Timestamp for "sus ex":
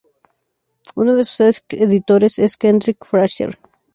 1.25-1.61